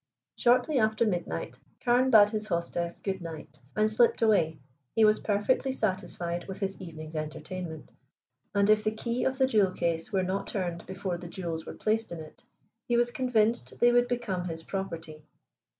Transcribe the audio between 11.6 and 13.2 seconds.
were placed in it, he was